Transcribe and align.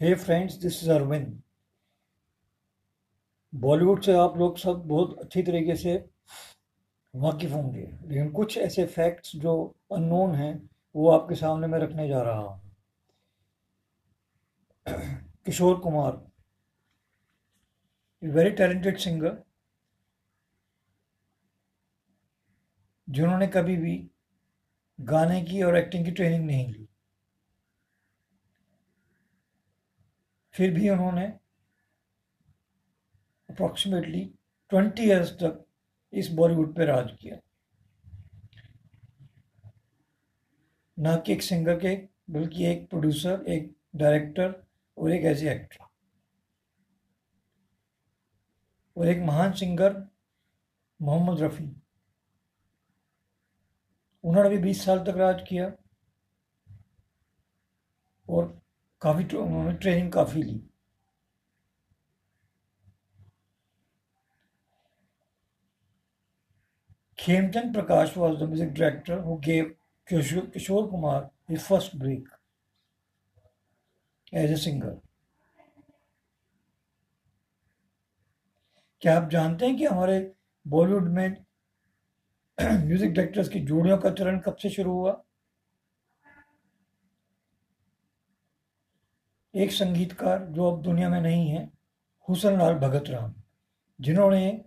Hey 0.00 0.14
friends 0.14 0.54
this 0.54 0.82
is 0.82 0.90
Arvind 0.90 1.42
Bollywood 3.52 4.02
से 4.02 4.12
आप 4.14 4.36
लोग 4.38 4.58
सब 4.58 4.82
बहुत 4.88 5.18
अच्छी 5.18 5.42
तरीके 5.42 5.74
से 5.76 5.94
वाकिफ़ 7.14 7.52
होंगे, 7.52 7.80
लेकिन 7.80 8.30
कुछ 8.32 8.56
ऐसे 8.58 8.84
फैक्ट्स 8.86 9.34
जो 9.36 9.54
अननोन 9.92 10.34
हैं, 10.34 10.68
वो 10.94 11.08
आपके 11.10 11.34
सामने 11.34 11.66
मैं 11.66 11.78
रखने 11.78 12.06
जा 12.08 12.22
रहा 12.22 12.38
हूँ। 12.38 12.60
Kishore 15.46 15.78
Kumar 15.80 16.20
very 18.22 18.50
talented 18.52 18.98
singer 18.98 19.36
जिन्होंने 23.08 23.46
कभी 23.48 23.76
भी 23.76 23.96
गाने 24.98 25.40
की 25.42 25.62
और 25.62 25.76
एक्टिंग 25.76 26.04
की 26.04 26.10
ट्रेनिंग 26.10 26.44
नहीं 26.46 26.68
ली। 26.72 26.88
फिर 30.58 30.72
भी 30.74 30.88
उन्होंने 30.90 31.24
अप्रॉक्सीमेटली 33.48 34.24
ट्वेंटी 34.70 35.02
ईयर्स 35.02 35.30
तक 35.32 35.64
इस 36.12 36.30
बॉलीवुड 36.32 36.74
पे 36.76 36.84
राज 36.84 37.10
किया। 37.20 37.38
ना 40.98 41.16
कि 41.16 41.32
एक 41.32 41.42
सिंगर 41.42 41.78
के, 41.78 41.94
बल्कि 42.30 42.64
एक 42.66 42.88
प्रोड्यूसर 42.90 43.44
एक 43.48 43.74
डायरेक्टर 43.96 44.54
और 44.98 45.12
एक 45.12 45.24
एज 45.24 45.44
एक्टर 45.46 45.86
और 48.96 49.08
एक 49.08 49.18
महान 49.26 49.52
सिंगर 49.52 50.02
मोहम्मद 51.00 51.40
रफ़ी। 51.42 51.70
उन्होंने 54.24 54.50
भी 54.50 54.58
बीस 54.58 54.84
साल 54.84 55.04
तक 55.04 55.16
राज 55.16 55.44
किया 55.48 55.72
और 58.28 58.56
काफ़ी 59.02 59.24
उन्होंने 59.36 59.72
ट्रेनिंग 59.78 60.12
काफ़ी 60.12 60.42
ली। 60.42 60.60
Khemchand 67.18 67.72
Prakash 67.74 68.16
was 68.16 68.36
the 68.38 68.42
music 68.42 68.72
director 68.72 69.18
who 69.20 69.36
gave 69.46 69.74
Kishore 70.08 70.86
Kumar 70.90 71.28
his 71.50 71.62
first 71.68 71.96
break 71.96 72.28
as 74.32 74.50
a 74.52 74.56
singer 74.56 74.98
क्या 79.02 79.16
आप 79.16 79.28
जानते 79.30 79.66
हैं 79.66 79.76
कि 79.76 79.84
हमारे 79.84 80.18
बॉलीवुड 80.66 81.08
में 81.08 81.28
म्यूज़िक 82.60 83.12
डायरेक्टर्स 83.12 83.48
की 83.48 83.60
जोड़ियों 83.66 83.98
का 83.98 84.10
चरण 84.10 84.38
कब 84.40 84.56
से 84.62 84.70
शुरू 84.70 84.92
हुआ? 84.92 85.12
एक 89.58 89.72
संगीतकार 89.72 90.44
जो 90.46 90.70
अब 90.70 90.82
दुनिया 90.82 91.08
में 91.08 91.20
नहीं 91.20 91.48
है 91.48 91.70
हुसन 92.28 92.58
लाल 92.58 92.74
भगत 92.74 93.08
राम, 93.10 93.34
जिन्होंने 94.00 94.64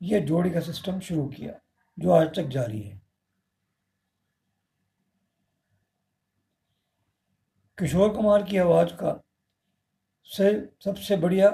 यह 0.00 0.24
जोड़ी 0.26 0.50
का 0.50 0.60
सिस्टम 0.60 1.00
शुरू 1.00 1.26
किया, 1.28 1.54
जो 1.98 2.10
आज 2.10 2.34
तक 2.36 2.46
जारी 2.46 2.80
है। 2.82 3.00
किशोर 7.78 8.14
कुमार 8.14 8.42
की 8.42 8.56
आवाज़ 8.56 8.92
का 8.94 9.20
से 10.28 10.50
सबसे 10.84 11.16
बढ़िया 11.16 11.50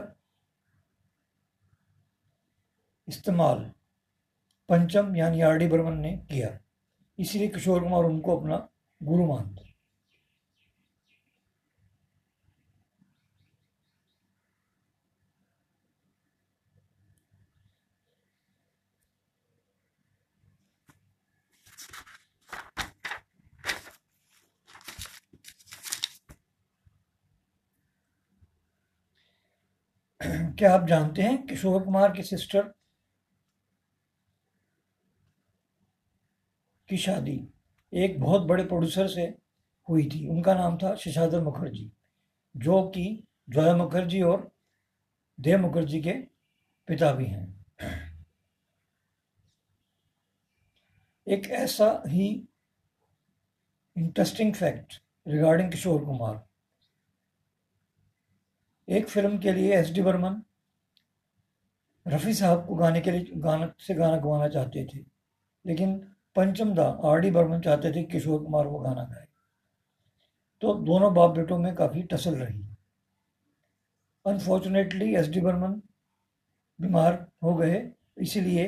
इस्तेमाल 3.08 3.58
पंचम 4.68 5.16
यानी 5.16 5.40
आर 5.40 5.56
डी 5.58 5.66
बर्मन 5.68 5.98
ने 5.98 6.16
किया। 6.30 6.58
इसीलिए 7.18 7.48
किशोर 7.48 7.82
कुमार 7.82 8.04
उनको 8.04 8.36
अपना 8.36 8.68
गुरु 9.00 9.26
मानते 9.26 9.69
क्या 30.28 30.74
आप 30.74 30.86
जानते 30.86 31.22
हैं 31.22 31.46
किशोर 31.46 31.82
कुमार 31.82 32.12
की 32.12 32.22
सिस्टर 32.22 32.62
की 36.88 36.96
शादी 36.96 37.48
एक 37.94 38.20
बहुत 38.20 38.42
बड़े 38.42 38.64
प्रोड्यूसर 38.64 39.08
से 39.08 39.22
हुई 39.88 40.08
थी? 40.08 40.28
उनका 40.28 40.54
नाम 40.54 40.76
था 40.78 40.94
शशाधर 40.94 41.40
मुखर्जी, 41.40 41.92
जो 42.56 42.88
कि 42.88 43.24
ज्वाला 43.50 43.76
मुखर्जी 43.76 44.22
और 44.22 44.50
देव 45.40 45.58
मुखर्जी 45.58 46.00
के 46.00 46.12
पिता 46.88 47.12
भी 47.12 47.26
हैं। 47.26 47.64
एक 51.28 51.50
ऐसा 51.50 52.02
ही 52.06 52.48
interesting 53.96 54.54
fact 54.54 55.02
regarding 55.28 55.70
Kishore 55.70 56.04
Kumar. 56.04 56.49
एक 58.90 59.08
फ़िल्म 59.08 59.38
के 59.38 59.52
लिए 59.52 59.74
एस 59.74 59.90
डी 59.92 60.02
बर्मन 60.02 60.42
रफ़ी 62.06 62.34
साहब 62.34 62.66
को 62.66 62.74
गाने 62.74 63.00
के 63.00 63.10
लिए 63.10 63.32
गाना, 63.36 63.72
से 63.78 63.94
गाना 63.94 64.16
गवाना 64.16 64.48
चाहते 64.48 64.84
थे। 64.84 64.98
लेकिन 65.64 65.96
पंचम 66.36 66.74
दा, 66.74 66.84
आर 67.04 67.20
डी 67.20 67.30
बर्मन 67.30 67.60
चाहते 67.60 67.92
थे 67.92 68.02
किशोर 68.02 68.42
कुमार 68.42 68.66
वो 68.66 68.78
गाना 68.78 69.04
गाए। 69.04 69.26
तो 70.62 70.74
दोनों 70.74 71.14
बाप 71.14 71.30
बेटों 71.30 71.58
में 71.58 71.74
काफ़ी 71.74 72.02
टसल 72.02 72.34
रही। 72.34 72.64
अनफॉर्चुनेटली 74.26 75.14
एस 75.14 75.28
डी 75.28 75.40
बर्मन 75.40 75.80
बीमार 76.80 77.26
हो 77.42 77.54
गए, 77.54 77.90
इसीलिए 78.18 78.66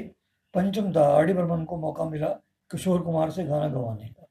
पंचम 0.55 0.93
दा, 0.93 1.09
आर 1.09 1.27
डी 1.27 1.33
बर्मन 1.33 1.65
को 1.65 1.77
मौका 1.77 2.05
मिला 2.05 2.29
किशोर 2.71 3.03
कुमार 3.03 3.31
से 3.31 3.45
गाना 3.45 3.69
गवाने 3.69 4.09
का। 4.09 4.22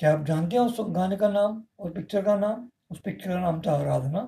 क्या 0.00 0.12
आप 0.12 0.24
जानते 0.26 0.56
हैं 0.56 0.62
उस 0.62 0.76
गाने 0.90 1.16
का 1.16 1.28
नाम 1.28 1.62
और 1.80 1.90
पिक्चर 1.92 2.22
का 2.24 2.36
नाम? 2.36 2.68
उस 2.90 3.00
पिक्चर 3.00 3.30
का 3.30 3.38
नाम 3.40 3.60
था 3.60 3.72
आराधना 3.72 4.20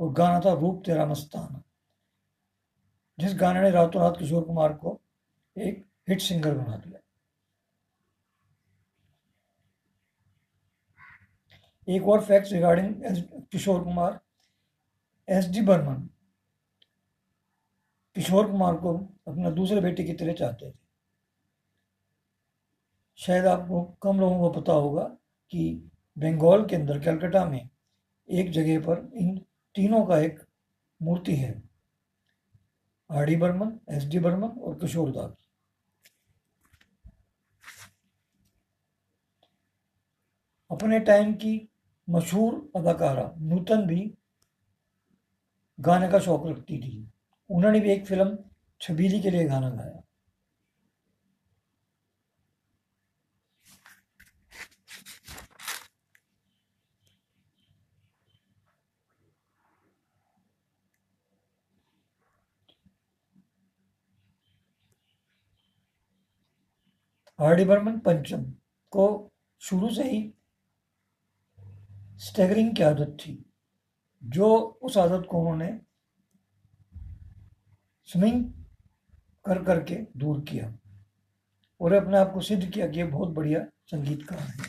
और 0.00 0.12
गाना 0.12 0.40
था 0.40 0.52
रूप 0.60 0.82
तेरा 0.86 1.06
मस्ताना। 1.06 1.62
जिस 3.18 3.34
गाने 3.40 3.62
ने 3.62 3.70
रातों 3.70 4.02
रात 4.02 4.16
किशोर 4.18 4.44
कुमार 4.44 4.72
को 4.74 5.00
एक 5.56 5.84
हिट 6.08 6.20
सिंगर 6.20 6.54
बना 6.54 6.76
दिया। 6.76 6.98
एक 11.88 12.08
और 12.08 12.24
fact 12.24 12.52
regarding 12.52 12.94
Kishore 13.52 13.84
Kumar. 13.84 14.18
S 15.28 15.48
D 15.48 15.60
Burman 15.62 16.08
Kishore 18.16 18.50
Kumar 18.50 18.76
को 18.76 18.96
अपना 19.28 19.50
दूसरे 19.50 19.80
बेटे 19.80 20.04
की 20.04 20.12
तरह 20.14 20.32
चाहते 20.32 20.70
थे। 20.70 20.79
शायद 23.18 23.46
आपको 23.46 23.82
कम 24.02 24.20
लोगों 24.20 24.38
को 24.40 24.60
पता 24.60 24.72
होगा 24.72 25.02
कि 25.52 25.72
बंगाल 26.16 26.64
के 26.64 26.76
अंदर, 26.76 26.98
कलकत्ता 27.00 27.44
में 27.44 27.68
एक 28.28 28.50
जगह 28.50 28.80
पर 28.80 29.10
इन 29.14 29.36
तीनों 29.74 30.04
का 30.06 30.18
एक 30.18 30.40
मूर्ति 31.00 31.34
है, 31.36 31.52
R 33.10 33.24
D 33.24 33.36
Burman, 33.36 33.78
S 33.90 34.04
D 34.04 34.18
Burman 34.18 34.48
और 34.60 34.74
किशोर 34.74 35.10
दास। 35.10 35.36
अपने 40.70 40.98
टाइम 41.00 41.32
की 41.34 41.54
मशहूर 42.08 42.54
अदाकारा 42.76 43.30
नूतन 43.38 43.86
भी 43.86 44.02
गाने 45.78 46.08
का 46.08 46.18
शौक 46.18 46.46
रखती 46.46 46.78
थी। 46.78 47.08
उन्होंने 47.50 47.80
भी 47.80 47.90
एक 47.92 48.06
फ़िल्म, 48.06 48.38
छबीली 48.80 49.20
के 49.20 49.30
लिए 49.30 49.44
गाना 49.44 49.70
गाया। 49.70 50.02
बर्मन 67.40 67.98
पंचम 67.98 68.42
को 68.92 69.06
शुरू 69.60 69.90
से 69.90 70.02
ही 70.02 70.34
स्टेगरिंग 72.18 72.74
की 72.76 72.82
आदत 72.82 73.16
थी, 73.20 73.44
जो 74.22 74.56
उस 74.82 74.96
आदत 74.98 75.26
को 75.30 75.40
उन्होंने 75.40 75.80
स्विमिंग 78.08 78.44
कर 79.44 79.62
करके 79.64 79.94
दूर 80.16 80.40
किया 80.40 80.72
और 81.80 81.92
अपने 81.92 82.18
आप 82.18 82.32
को 82.32 82.40
सिद्ध 82.40 82.70
किया 82.70 82.88
कि 82.88 82.98
यह 82.98 83.10
बहुत 83.10 83.28
बढ़िया 83.28 83.64
संगीतकार 83.86 84.38
है। 84.38 84.59